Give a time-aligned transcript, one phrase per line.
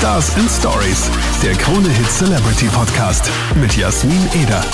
[0.00, 1.10] Stars and Stories,
[1.42, 4.64] der Krone Hit Celebrity Podcast mit Jasmin Eder.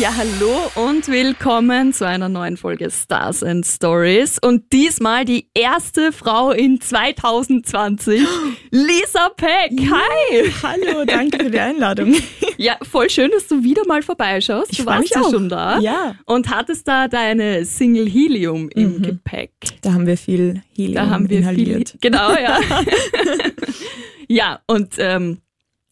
[0.00, 4.38] Ja, hallo und willkommen zu einer neuen Folge Stars and Stories.
[4.40, 8.22] Und diesmal die erste Frau in 2020,
[8.70, 9.72] Lisa Peck.
[9.78, 10.50] Hi!
[10.62, 12.14] Hallo, danke für die Einladung.
[12.56, 14.72] Ja, voll schön, dass du wieder mal vorbeischaust.
[14.72, 15.30] Ich du warst ja auch.
[15.30, 15.80] schon da.
[15.80, 16.14] Ja.
[16.24, 19.50] Und hattest da deine Single Helium im Gepäck.
[19.82, 21.90] Da haben wir viel Helium Da haben wir inhaliert.
[21.90, 21.98] viel.
[22.00, 22.58] Genau, ja.
[24.32, 25.38] ja, und ähm,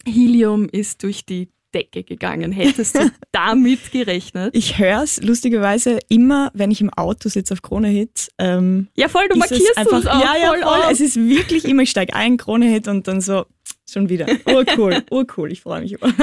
[0.05, 2.51] Helium ist durch die Decke gegangen.
[2.51, 4.55] Hättest du damit gerechnet?
[4.55, 8.29] Ich höre es lustigerweise immer, wenn ich im Auto sitze auf Krone Hit.
[8.37, 10.91] Ähm, Ja, voll, du ist es markierst einfach, uns auch ja, ja, voll, voll.
[10.91, 13.45] Es ist wirklich immer, ich steige ein, Krone Hit und dann so,
[13.89, 14.27] schon wieder.
[14.45, 16.13] Urcool, urcool, ich freue mich immer.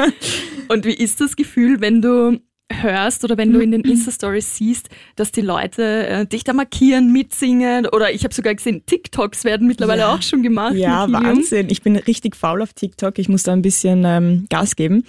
[0.69, 2.41] Und wie ist das Gefühl, wenn du
[2.73, 7.13] hörst oder wenn du in den Insta-Stories siehst, dass die Leute äh, dich da markieren,
[7.13, 10.15] mitsingen oder ich habe sogar gesehen, TikToks werden mittlerweile Ja.
[10.15, 10.75] auch schon gemacht.
[10.75, 11.11] Ja.
[11.11, 11.69] Wahnsinn.
[11.71, 13.19] Ich bin richtig faul auf TikTok.
[13.19, 15.05] Ich muss da ein bisschen ähm, Gas geben.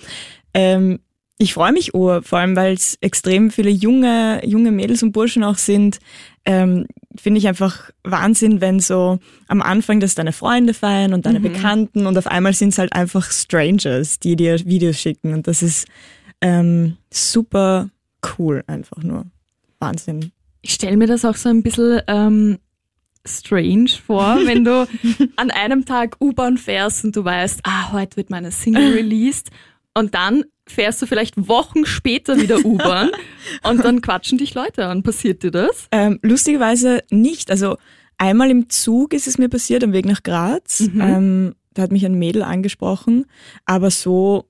[0.53, 0.99] Ähm,
[1.41, 5.43] ich freue mich ur, vor allem weil es extrem viele junge, junge Mädels und Burschen
[5.43, 5.99] auch sind.
[6.45, 11.39] Ähm, Finde ich einfach Wahnsinn, wenn so am Anfang das deine Freunde feiern und deine
[11.39, 15.33] Bekannten und auf einmal sind es halt einfach Strangers, die dir Videos schicken.
[15.33, 15.87] Und das ist
[16.41, 17.89] ähm, super
[18.37, 19.25] cool, einfach nur.
[19.79, 20.31] Wahnsinn.
[20.61, 22.59] Ich stelle mir das auch so ein bisschen ähm,
[23.25, 24.87] strange vor, wenn du
[25.35, 29.49] an einem Tag U-Bahn fährst und du weißt, ah, heute wird meine Single released
[29.93, 33.11] und dann fährst du vielleicht Wochen später wieder U-Bahn
[33.63, 35.03] und dann quatschen dich Leute an.
[35.03, 35.87] Passiert dir das?
[35.91, 37.49] Ähm, lustigerweise nicht.
[37.49, 37.77] Also
[38.17, 40.81] einmal im Zug ist es mir passiert, am Weg nach Graz.
[40.99, 43.25] Ähm, da hat mich ein Mädel angesprochen,
[43.65, 44.45] aber so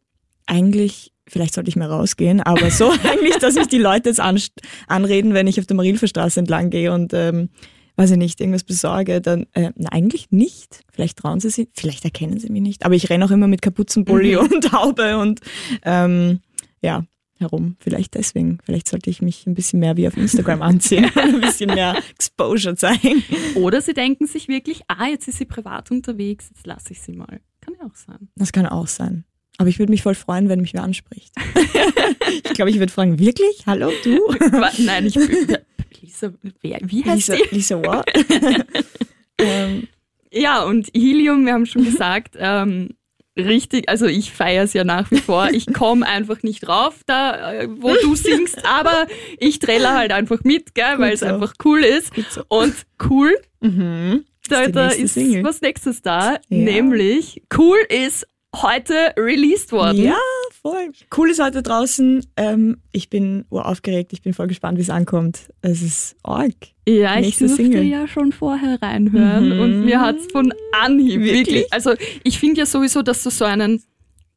[0.46, 4.40] eigentlich, vielleicht sollte ich mal rausgehen, aber so eigentlich, dass mich die Leute jetzt an,
[4.88, 7.50] anreden, wenn ich auf der Marienstraße entlang gehe und ähm,
[7.96, 10.84] weiß ich nicht, irgendwas besorge, dann äh, na, eigentlich nicht.
[10.92, 12.86] Vielleicht trauen sie sich, vielleicht erkennen sie mich nicht.
[12.86, 15.42] Aber ich renne auch immer mit Kapuzenpulli und Haube und
[15.84, 16.40] ähm,
[16.82, 17.04] ja,
[17.40, 17.76] herum.
[17.80, 18.60] Vielleicht deswegen.
[18.64, 22.76] Vielleicht sollte ich mich ein bisschen mehr wie auf Instagram anziehen ein bisschen mehr Exposure
[22.76, 23.24] zeigen.
[23.56, 27.14] Oder sie denken sich wirklich, ah, jetzt ist sie privat unterwegs, jetzt lasse ich sie
[27.14, 27.42] mal.
[27.62, 28.30] Kann ja auch sein.
[28.36, 29.26] Das kann auch sein.
[29.60, 31.34] Aber ich würde mich voll freuen, wenn mich wer anspricht.
[32.46, 33.64] ich glaube, ich würde fragen, wirklich?
[33.68, 34.18] Hallo, du?
[34.78, 35.58] Nein, ich bin.
[36.02, 36.32] Lisa,
[36.62, 37.44] wer, wie heißt Lisa?
[37.52, 38.06] Lisa what?
[39.38, 39.90] ähm,
[40.32, 42.92] Ja, und Helium, wir haben schon gesagt, ähm,
[43.38, 45.50] richtig, also ich feiere es ja nach wie vor.
[45.52, 49.08] Ich komme einfach nicht drauf, da, äh, wo du singst, aber
[49.40, 51.26] ich trälle halt einfach mit, gell, weil es so.
[51.26, 52.14] einfach cool ist.
[52.30, 52.44] So.
[52.48, 52.74] Und
[53.10, 54.24] cool, mhm.
[54.48, 55.44] da, da ist Single.
[55.44, 56.40] was nächstes da, Ja.
[56.48, 60.02] nämlich cool ist heute released worden.
[60.04, 60.18] Ja,
[60.62, 60.92] voll.
[61.16, 62.26] Cool ist heute draußen.
[62.38, 64.12] Ähm, ich bin uraufgeregt.
[64.14, 65.50] Ich bin voll gespannt, wie es ankommt.
[65.62, 66.54] Es ist arg.
[66.88, 67.84] Ja, ich Nächste durfte Single.
[67.84, 69.60] ja schon vorher reinhören Mhm.
[69.60, 71.48] und mir hat's von Anhieb wirklich.
[71.48, 71.74] Wirklich?
[71.74, 71.94] Also
[72.24, 73.84] ich finde ja sowieso, dass du so einen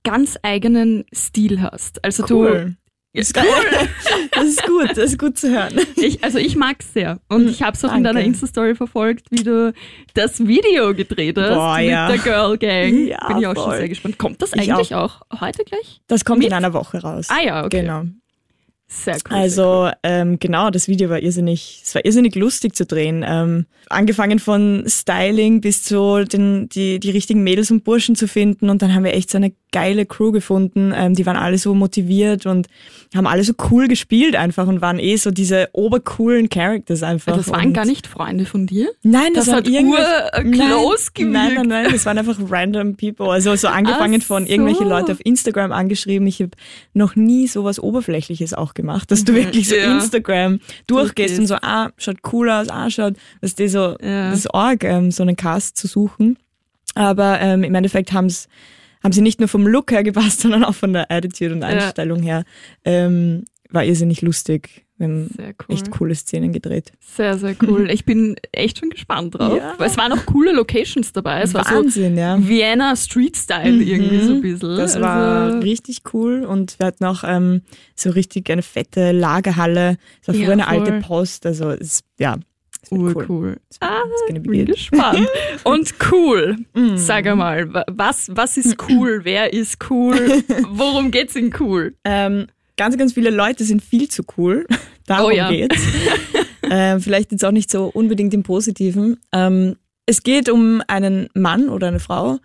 [0.05, 2.05] ganz eigenen Stil hast.
[2.05, 2.77] Also Cool.
[3.15, 3.45] Du Ist cool.
[4.33, 4.89] Das ist gut.
[4.91, 5.75] Das ist gut zu hören.
[5.97, 7.19] Ich, also ich mag's sehr.
[7.29, 8.19] Und ich habe es auch in Danke.
[8.21, 9.73] deiner Insta-Story verfolgt, wie du
[10.15, 12.09] das Video gedreht hast Boah, mit ja.
[12.09, 13.07] der Girl Gang.
[13.07, 13.77] Ja, Bin ich auch schon voll.
[13.79, 14.19] sehr gespannt.
[14.19, 15.21] Kommt das Ich eigentlich auch.
[15.41, 16.01] heute gleich?
[16.09, 16.49] Das kommt Mit?
[16.49, 17.29] in einer Woche raus.
[17.31, 17.81] Ah ja, okay.
[17.83, 18.05] Genau.
[18.95, 19.21] Sehr cool.
[19.21, 19.37] sehr cool.
[19.37, 23.25] Also ähm, genau, das Video war irrsinnig, es war irrsinnig lustig zu drehen.
[23.27, 28.71] Ähm, angefangen von Styling bis zu den, die, die richtigen Mädels und Burschen zu finden
[28.71, 30.93] und dann haben wir echt so eine geile Crew gefunden.
[30.95, 32.67] Ähm, die waren alle so motiviert und
[33.15, 37.37] haben alle so cool gespielt einfach und waren eh so diese obercoolen Characters einfach.
[37.37, 38.89] das waren und gar nicht Freunde von dir?
[39.03, 41.33] Nein, das, das waren irgendwie- äh, Nein, close gewirkt.
[41.33, 43.31] Nein, nein, nein, das waren einfach random people.
[43.31, 44.53] Also so angefangen Ach von so.
[44.53, 46.27] irgendwelche Leute auf Instagram angeschrieben.
[46.29, 46.51] Ich habe
[46.93, 49.93] noch nie sowas Oberflächliches auch gemacht, dass du wirklich so Ja.
[49.97, 54.31] Instagram durchgehst und so, ah, schaut cool aus, ah, schaut, was die so, Ja.
[54.31, 56.37] das ist arg, ähm, so einen Cast zu suchen.
[56.95, 58.49] Aber ähm, im Endeffekt haben's
[59.03, 62.23] haben sie nicht nur vom Look her gepasst, sondern auch von der Attitude und Einstellung
[62.23, 62.45] her.
[62.85, 64.85] Ähm, war irrsinnig lustig.
[65.03, 65.09] Wir
[65.47, 65.75] haben cool.
[65.75, 66.93] echt coole Szenen gedreht.
[67.01, 67.91] Sehr, sehr cool.
[67.93, 69.57] Ich bin echt schon gespannt drauf.
[69.57, 69.75] Ja.
[69.85, 71.43] Es waren auch coole Locations dabei.
[71.43, 72.37] Es war Wahnsinn, ja.
[72.39, 74.77] so Vienna Street Style irgendwie so ein bisschen.
[74.77, 77.63] Das war also, richtig cool und wir hatten auch ähm,
[77.95, 79.97] so richtig eine fette Lagerhalle.
[80.23, 80.79] Es war früher Ja, eine voll.
[80.79, 82.39] alte Post, also es, ja,
[82.91, 83.27] urcool.
[83.29, 83.57] cool.
[83.81, 85.27] Ah, bin gespannt.
[85.65, 86.57] Und cool.
[86.75, 86.97] Mm.
[86.97, 89.21] Sag wa- was, was ist cool?
[89.25, 90.43] Wer ist cool?
[90.69, 91.95] Worum geht's in cool?
[92.05, 92.47] Ähm,
[92.77, 94.67] ganz, ganz viele Leute sind viel zu cool.
[95.07, 95.51] Darum Oh ja.
[95.51, 95.81] geht's.
[96.71, 99.19] ähm, vielleicht jetzt auch nicht so unbedingt im Positiven.
[99.33, 99.77] Ähm,
[100.07, 102.39] es geht um einen Mann oder eine Frau,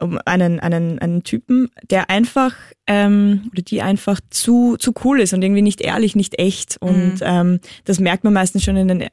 [0.00, 2.54] um einen, einen, einen Typen, der einfach
[2.86, 6.76] ähm, oder die einfach zu, zu cool ist und irgendwie nicht ehrlich, nicht echt.
[6.80, 9.04] Und ähm, das merkt man meistens schon in den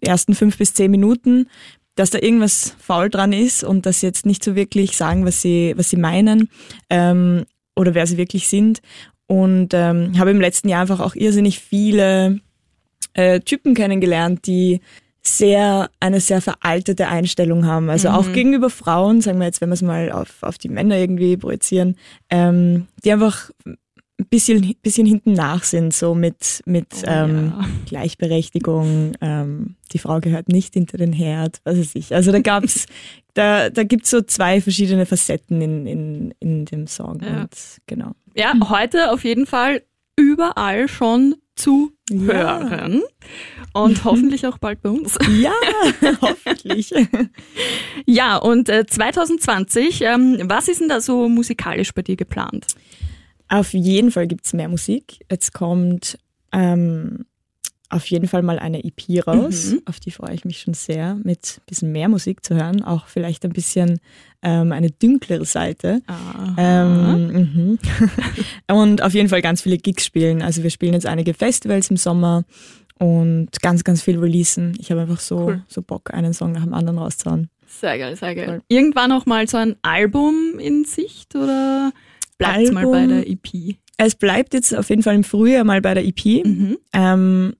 [0.00, 1.48] ersten fünf bis zehn Minuten,
[1.94, 5.42] dass da irgendwas faul dran ist und dass sie jetzt nicht so wirklich sagen, was
[5.42, 6.48] sie, was sie meinen
[6.88, 7.44] ähm,
[7.76, 8.80] oder wer sie wirklich sind.
[9.32, 12.40] Und ähm, habe im letzten Jahr einfach auch irrsinnig viele
[13.14, 14.82] äh, Typen kennengelernt, die
[15.22, 17.88] sehr eine sehr veraltete Einstellung haben.
[17.88, 18.14] Also mhm.
[18.14, 21.38] auch gegenüber Frauen, sagen wir jetzt, wenn wir es mal auf, auf die Männer irgendwie
[21.38, 21.96] projizieren,
[22.28, 23.48] ähm, die einfach
[24.22, 27.68] ein bisschen, bisschen hinten nach sind, so mit, mit oh, ähm, ja.
[27.86, 32.14] Gleichberechtigung, ähm, die Frau gehört nicht hinter den Herd, was weiß ich.
[32.14, 32.86] Also da gab's,
[33.34, 37.20] da, da gibt's so zwei verschiedene Facetten in, in, in dem Song.
[37.22, 37.42] Ja.
[37.42, 38.12] Und genau.
[38.34, 39.82] Ja, heute auf jeden Fall
[40.16, 42.94] überall schon zu hören.
[42.94, 43.80] Ja.
[43.80, 45.18] Und hoffentlich auch bald bei uns.
[45.38, 45.52] Ja,
[46.20, 46.94] hoffentlich.
[48.06, 52.66] ja, und äh, 2020, ähm, was ist denn da so musikalisch bei dir geplant?
[53.52, 55.26] Auf jeden Fall gibt es mehr Musik.
[55.30, 56.18] Jetzt kommt
[56.52, 57.26] ähm,
[57.90, 59.72] auf jeden Fall mal eine EP raus.
[59.72, 59.82] Mhm.
[59.84, 62.82] Auf die freue ich mich schon sehr, mit ein bisschen mehr Musik zu hören.
[62.82, 64.00] Auch vielleicht ein bisschen
[64.40, 66.00] ähm, eine dünklere Seite.
[66.56, 67.78] Ähm,
[68.72, 70.40] und auf jeden Fall ganz viele Gigs spielen.
[70.40, 72.44] Also wir spielen jetzt einige Festivals im Sommer
[72.98, 74.78] und ganz, ganz viel releasen.
[74.80, 75.62] Ich habe einfach so, cool.
[75.68, 77.50] so Bock, einen Song nach dem anderen rauszuhauen.
[77.66, 78.48] Sehr geil, sehr geil.
[78.48, 78.62] Cool.
[78.68, 81.92] Irgendwann auch mal so ein Album in Sicht oder?
[82.38, 83.76] Bleibt es mal bei der EP?
[83.96, 86.44] Es bleibt jetzt auf jeden Fall im Frühjahr mal bei der EP.
[86.44, 86.78] Mhm.
[86.92, 87.52] Ähm,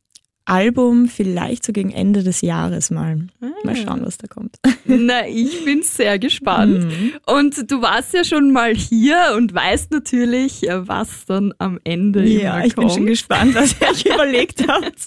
[0.44, 3.28] Album vielleicht so gegen Ende des Jahres mal.
[3.38, 3.76] Mal ah.
[3.76, 4.56] schauen, was da kommt.
[4.84, 6.84] Na, ich bin sehr gespannt.
[6.84, 7.12] Mhm.
[7.26, 12.64] Und du warst ja schon mal hier und weißt natürlich, was dann am Ende ja,
[12.64, 12.88] ich kommt.
[12.88, 15.06] bin schon gespannt, was ihr euch überlegt habt.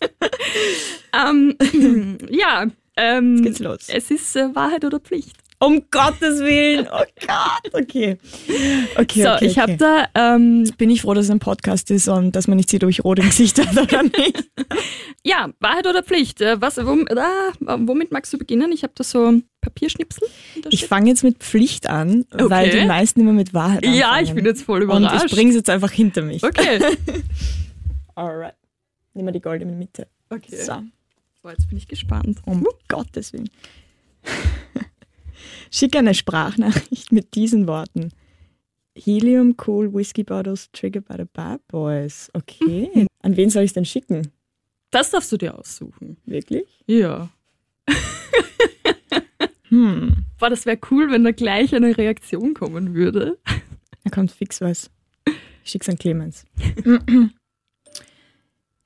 [1.13, 1.55] ähm,
[2.29, 3.89] ja, ähm, Jetzt geht's los.
[3.89, 5.35] Es ist äh, Wahrheit oder Pflicht.
[5.59, 6.87] Um Gottes Willen.
[6.95, 7.73] Oh Gott.
[7.73, 8.17] Okay.
[8.97, 10.07] Okay, so, okay, ich habe da.
[10.15, 12.89] Ähm, bin ich froh, dass es ein Podcast ist und dass man nicht sieht, ob
[12.89, 14.49] ich rot im Gesicht habe oder nicht.
[15.23, 16.41] ja, Wahrheit oder Pflicht?
[16.41, 17.15] Äh, was, wom, äh,
[17.59, 18.71] womit magst du beginnen?
[18.71, 20.27] Ich habe da so Papierschnipsel.
[20.69, 22.49] Ich fange jetzt mit Pflicht an, okay.
[22.49, 23.97] weil die meisten immer mit Wahrheit anfangen.
[23.97, 25.23] Ja, ich bin jetzt voll überrascht.
[25.23, 26.43] Und ich bringe es jetzt einfach hinter mich.
[26.43, 26.79] Okay.
[28.15, 28.55] Alright.
[29.13, 30.07] Nehmen wir die goldene Mitte.
[30.29, 30.55] Okay.
[30.55, 30.81] So.
[31.41, 31.49] so.
[31.49, 32.39] jetzt bin ich gespannt.
[32.45, 33.49] Um Gottes Willen.
[35.71, 38.11] Schicke eine Sprachnachricht mit diesen Worten.
[38.97, 42.29] Helium Cool Whiskey Bottles Triggered by the Bad Boys.
[42.33, 42.89] Okay.
[42.93, 43.07] Mhm.
[43.21, 44.31] An wen soll ich denn schicken?
[44.91, 46.17] Das darfst du dir aussuchen.
[46.25, 46.67] Wirklich?
[46.87, 47.29] Ja.
[49.69, 50.25] hm.
[50.37, 53.37] Boah, das wäre cool, wenn da gleich eine Reaktion kommen würde.
[54.03, 54.89] Da kommt fix was.
[55.63, 56.45] Ich schick's an Clemens.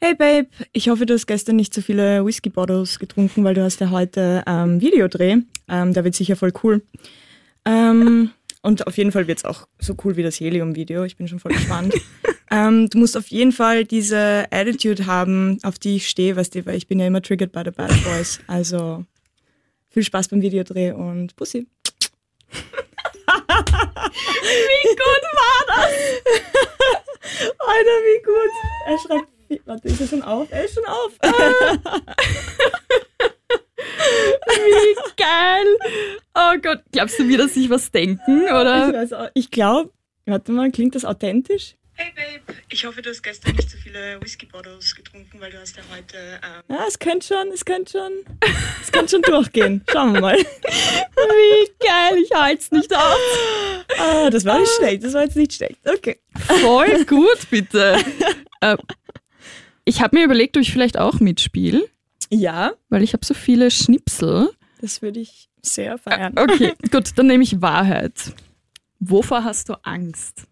[0.01, 3.61] Hey Babe, ich hoffe, du hast gestern nicht so viele Whisky Bottles getrunken, weil du
[3.61, 5.39] hast ja heute ähm, Videodreh.
[5.67, 6.81] Ähm, der wird sicher voll cool.
[7.65, 8.31] Ähm,
[8.61, 11.03] und auf jeden Fall wird es auch so cool wie das Helium-Video.
[11.03, 11.93] Ich bin schon voll gespannt.
[12.49, 16.65] ähm, du musst auf jeden Fall diese Attitude haben, auf die ich stehe, weißt du,
[16.65, 18.39] weil ich bin ja immer triggered by the Bad Boys.
[18.47, 19.03] Also
[19.89, 21.67] viel Spaß beim Videodreh und Pussy.
[22.47, 22.55] wie
[24.95, 25.91] gut war das?
[27.59, 28.51] Alter, wie gut.
[28.87, 30.47] Er schreibt Warte, ist er schon auf?
[30.51, 31.11] Er ist schon auf.
[34.47, 35.67] Wie geil.
[36.35, 38.43] Oh Gott, glaubst du mir, dass sich was denken?
[38.43, 39.03] Oder?
[39.03, 39.91] Ich, ich glaube,
[40.25, 41.75] warte mal, klingt das authentisch?
[41.95, 45.59] Hey Babe, ich hoffe, du hast gestern nicht so viele Whisky Bottles getrunken, weil du
[45.59, 46.17] hast ja heute.
[46.17, 48.11] Ähm ja, es könnte schon, es könnte schon.
[48.81, 49.83] Es könnte schon durchgehen.
[49.91, 50.37] Schauen wir mal.
[50.65, 53.17] Wie geil, ich halte es nicht aus.
[53.97, 55.79] Ah, das war nicht schlecht, das war jetzt nicht schlecht.
[55.85, 56.21] Okay.
[56.61, 57.97] Voll gut, bitte.
[58.61, 58.77] äh,
[59.89, 61.83] ich habe mir überlegt, ob ich vielleicht auch mitspiele.
[62.29, 62.73] Ja.
[62.89, 64.49] Weil ich habe so viele Schnipsel.
[64.81, 66.37] Das würde ich sehr feiern.
[66.37, 68.33] Äh, okay, gut, dann nehme ich Wahrheit.
[68.99, 70.43] Wovor hast du Angst?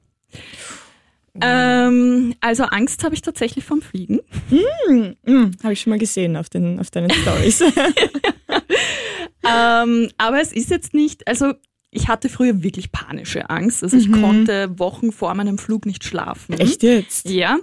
[1.40, 4.22] Ähm, also Angst habe ich tatsächlich vom Fliegen.
[4.50, 7.62] Mm, mm, habe ich schon mal gesehen auf, den, auf deinen Stories.
[9.48, 11.54] ähm, aber es ist jetzt nicht, also
[11.98, 13.84] ich hatte früher wirklich panische Angst.
[13.84, 14.22] Also ich mhm.
[14.22, 16.54] konnte Wochen vor meinem Flug nicht schlafen.
[16.60, 17.30] Echt jetzt?
[17.30, 17.58] Ja.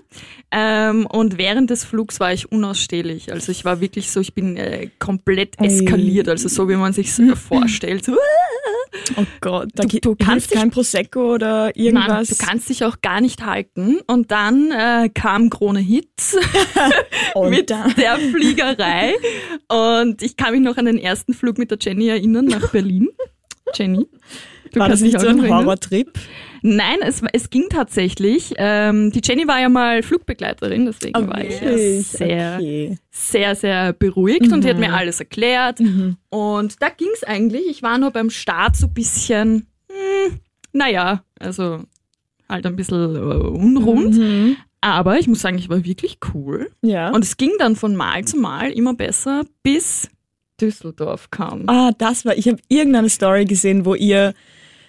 [0.51, 3.33] Ähm, und während des Flugs war ich unausstehlich.
[3.33, 6.29] Also ich war wirklich so, ich bin äh, komplett eskaliert.
[6.29, 7.37] Also so, wie man sich mhm.
[7.37, 8.11] vorstellt.
[9.17, 12.09] Oh Gott, da du, du kannst kein Prosecco oder irgendwas.
[12.09, 13.99] Nein, du kannst dich auch gar nicht halten.
[14.07, 16.37] Und dann äh, kam Krone Hits
[17.49, 19.15] mit der Fliegerei.
[19.69, 23.09] Und ich kann mich noch an den ersten Flug mit der Jenny erinnern nach Berlin.
[23.75, 24.07] Jenny.
[24.73, 26.19] Du war das nicht so ein Horrortrip?
[26.63, 28.55] Nein, es, es ging tatsächlich.
[28.57, 31.29] Ähm, die Jenny war ja mal Flugbegleiterin, deswegen okay.
[31.29, 32.99] war ich sehr, okay.
[33.11, 34.53] sehr, sehr beruhigt mhm.
[34.55, 34.95] und die hat mir mhm.
[34.95, 35.81] alles erklärt.
[35.81, 36.17] Mhm.
[36.31, 37.67] Und da ging es eigentlich.
[37.69, 40.41] Ich war nur beim Start so ein bisschen, hm,
[40.73, 41.81] naja, also
[42.49, 44.17] halt ein bisschen uh, unrund.
[44.17, 44.57] Mhm.
[44.81, 46.71] Aber ich muss sagen, ich war wirklich cool.
[46.83, 47.11] Ja.
[47.11, 50.11] Und es ging dann von Mal zu Mal immer besser, bis
[50.61, 51.65] Düsseldorf kam.
[51.69, 54.35] Ah, das war, ich habe irgendeine Story gesehen, wo ihr,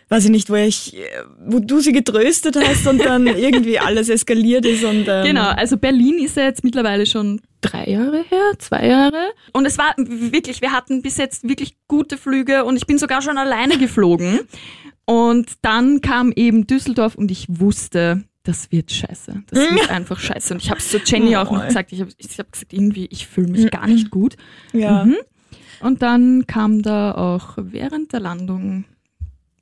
[0.09, 0.95] weiß ich nicht, wo ich,
[1.45, 5.77] wo du sie getröstet hast und dann irgendwie alles eskaliert ist und ähm, Genau, also
[5.77, 9.31] Berlin ist ja jetzt mittlerweile schon drei Jahre her, zwei Jahre.
[9.53, 13.21] Und es war wirklich, wir hatten bis jetzt wirklich gute Flüge und ich bin sogar
[13.23, 14.41] schon alleine geflogen.
[15.07, 19.43] Und dann kam eben Düsseldorf und ich wusste, das wird scheiße.
[19.49, 20.53] Das wird einfach scheiße.
[20.53, 21.67] Und ich habe es zu Jenny auch noch Oh.
[21.67, 21.91] gesagt.
[21.91, 24.35] Ich habe ich hab gesagt, irgendwie, ich fühle mich gar nicht gut.
[24.73, 25.05] ja.
[25.05, 25.15] Mhm.
[25.81, 28.85] Und dann kam da auch während der Landung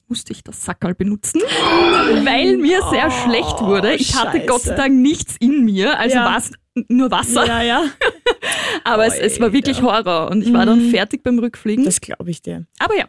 [0.09, 1.41] musste ich das Sackerl benutzen,
[2.23, 3.95] weil mir sehr schlecht wurde.
[3.95, 4.45] Ich hatte scheiße.
[4.47, 6.25] Gott sei Dank nichts in mir, also Ja.
[6.25, 6.51] war es
[6.87, 7.47] nur Wasser.
[7.47, 7.83] Ja, ja.
[8.83, 11.85] Aber es, es war wirklich Horror und ich war dann fertig beim Rückfliegen.
[11.85, 12.65] Das glaube ich dir.
[12.79, 13.05] Aber ja.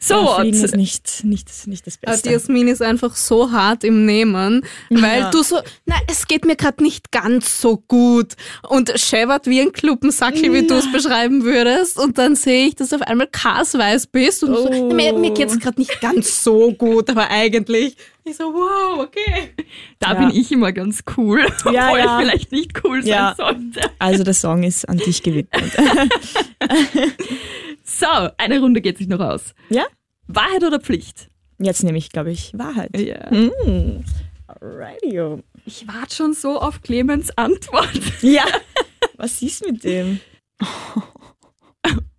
[0.00, 2.28] So, Ja, Fliegen und- ist nicht, nicht, nicht das Aber Beste.
[2.28, 5.30] die Jasmin ist einfach so hart im Nehmen, weil Ja.
[5.30, 8.34] du so, na, es geht mir gerade nicht ganz so gut
[8.68, 12.90] und scheppert wie ein Kluppensackel, wie du es beschreiben würdest und dann sehe ich, dass
[12.90, 14.92] du auf einmal kasweiß bist und du so, Oh.
[14.94, 17.96] mir, mir geht's gerade nicht ganz so gut, aber eigentlich.
[18.22, 19.54] Ich so, wow, okay.
[19.98, 20.14] da Ja.
[20.14, 22.20] bin ich immer ganz cool, obwohl Ja, ja.
[22.20, 23.90] ich vielleicht nicht cool sein sollte.
[23.98, 25.72] Also der Song ist an dich gewidmet.
[27.88, 29.54] So, eine Runde geht sich noch aus.
[29.70, 29.86] ja?
[30.26, 31.30] Wahrheit oder Pflicht?
[31.58, 32.94] Jetzt nehme ich, glaube ich, Wahrheit.
[33.00, 33.30] Ja.
[33.32, 34.04] Mm.
[34.60, 35.42] Radio.
[35.64, 38.00] Ich warte schon so auf Clemens Antwort.
[38.20, 38.44] Ja.
[39.16, 40.20] Was ist mit dem?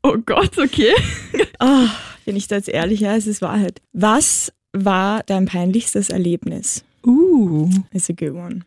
[0.01, 0.93] Oh Gott, okay.
[1.59, 1.87] Ah,
[2.25, 3.01] bin ich da jetzt ehrlich?
[3.01, 3.81] Ja, es ist Wahrheit.
[3.93, 6.83] Was war dein peinlichstes Erlebnis?
[7.05, 7.69] Uh.
[7.91, 8.61] That's a good one.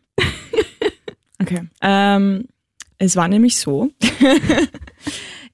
[1.41, 1.67] Okay.
[1.81, 2.45] Ähm,
[2.97, 3.89] es war nämlich so.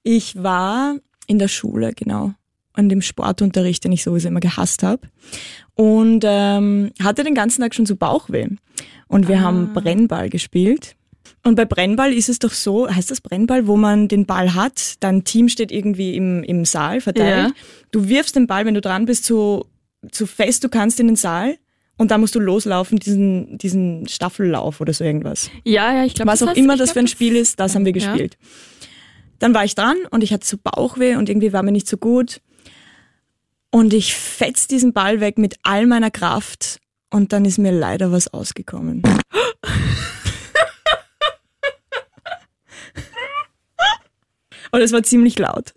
[0.04, 0.98] ich war
[1.30, 2.34] in der Schule, genau,
[2.74, 5.08] an dem Sportunterricht, den ich sowieso immer gehasst habe.
[5.76, 8.48] Und ähm, hatte den ganzen Tag schon so Bauchweh.
[9.08, 10.96] Und wir haben Brennball gespielt.
[11.44, 14.96] Und bei Brennball ist es doch so, heißt das Brennball, wo man den Ball hat,
[15.02, 17.50] dein Team steht irgendwie im, im Saal verteilt.
[17.50, 17.54] Ja.
[17.92, 19.68] Du wirfst den Ball, wenn du dran bist, so,
[20.12, 21.58] so fest du kannst in den Saal.
[21.98, 25.52] Und dann musst du loslaufen, diesen, diesen Staffellauf oder so irgendwas.
[25.64, 27.96] Ja, ja, ich glaube, Was auch immer das für ein Spiel ist, das haben wir
[27.96, 28.16] Ja.
[29.40, 31.98] Dann war ich dran und ich hatte so Bauchweh und irgendwie war mir nicht so
[31.98, 32.42] gut.
[33.72, 36.80] Und ich fetz diesen Ball weg mit all meiner Kraft
[37.10, 39.02] und dann ist mir leider was ausgekommen.
[44.72, 45.74] Und es war ziemlich laut.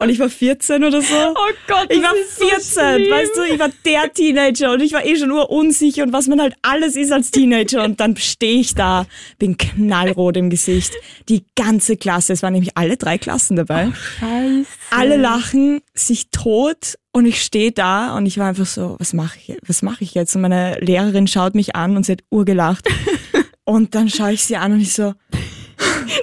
[0.00, 1.14] Und ich war 14 oder so.
[1.14, 3.10] Oh Gott, Ich war das ist so 14, schlimm.
[3.10, 6.28] weißt du, ich war der Teenager und ich war eh schon nur unsicher und was
[6.28, 9.06] man halt alles ist als Teenager und dann stehe ich da,
[9.40, 10.92] bin knallrot im Gesicht.
[11.28, 13.90] Die ganze Klasse, es waren nämlich alle drei Klassen dabei.
[14.20, 14.66] Scheiße.
[14.90, 19.36] Alle lachen sich tot und ich stehe da und ich war einfach so, was mache
[19.48, 20.36] ich, was mache ich jetzt?
[20.36, 22.86] Und meine Lehrerin schaut mich an und sie hat urgelacht.
[23.64, 25.12] Und dann schaue ich sie an und ich so,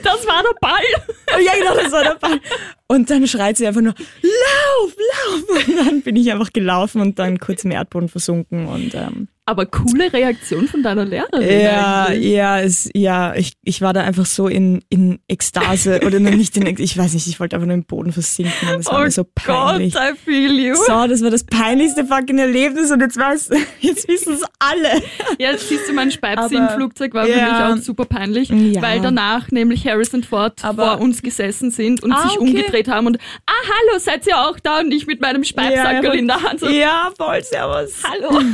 [0.04, 1.42] Das war der Ball.
[1.42, 2.40] Ja, genau, das war der Fall.
[2.88, 5.68] Und dann schreit sie einfach nur, lauf, lauf.
[5.68, 8.68] Und dann bin ich einfach gelaufen und dann kurz im Erdboden versunken.
[8.68, 11.62] Und ähm, Aber coole Reaktion von deiner Lehrerin.
[11.62, 12.26] ja, eigentlich.
[12.34, 16.66] ja, es, ja, ich, ich war da einfach so in, in Ekstase oder nicht in,
[16.66, 19.04] Ek- ich weiß nicht, ich wollte einfach nur im Boden versinken und das war Oh
[19.04, 19.94] mir so peinlich.
[19.94, 20.74] Gott, I feel you.
[20.76, 23.50] So, das war das peinlichste fucking Erlebnis und jetzt weiß,
[23.82, 25.04] jetzt wissen es alle.
[25.38, 27.70] Ja, jetzt siehst du, mein Speipsi im Flugzeug war für Ja.
[27.70, 28.82] mich auch super peinlich, Ja.
[28.82, 32.40] weil danach nämlich Harrison Ford Aber- vor uns gesessen sind und Ah, sich okay.
[32.50, 34.80] umgedreht haben und ah, hallo, seid ihr auch da?
[34.80, 38.02] Und ich mit meinem Speipsackel voll- in der Hand so, Ja, voll, servus.
[38.04, 38.42] hallo.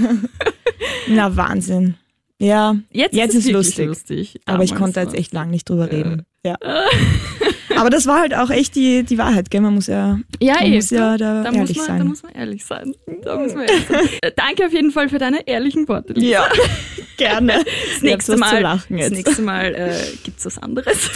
[1.08, 1.96] Na, Wahnsinn.
[2.40, 3.86] Ja, Jetzt, Jetzt ist es lustig.
[3.88, 4.42] lustig.
[4.46, 6.26] Aber ich konnte jetzt echt lang nicht drüber reden.
[6.44, 6.58] Ja.
[7.76, 9.62] Aber das war halt auch echt die, die Wahrheit, gell?
[9.62, 10.76] Man muss ja, Ja, man eh.
[10.76, 12.08] muss ja da, Da muss, ehrlich man, da sein.
[12.08, 12.94] muss man ehrlich sein.
[13.24, 14.08] Da muss man ehrlich sein.
[14.36, 16.14] Danke auf jeden Fall für deine ehrlichen Worte.
[16.14, 16.28] Lisa.
[16.28, 16.48] ja,
[17.18, 17.54] gerne.
[17.94, 21.10] Das nächste Mal, das nächste Mal äh, gibt's was anderes.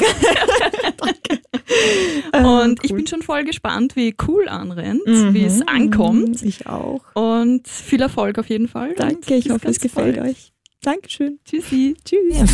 [2.32, 2.98] Äh, Und ich cool.
[2.98, 6.42] bin schon voll gespannt, wie cool anrennt, Mhm, wie es ankommt.
[6.44, 7.02] Ich auch.
[7.14, 8.94] Und viel Erfolg auf jeden Fall.
[8.96, 10.30] Danke, ich bis hoffe, es gefällt bald.
[10.32, 10.52] euch.
[10.82, 11.40] Dankeschön.
[11.46, 11.96] Tschüssi.
[12.04, 12.54] Tschüss.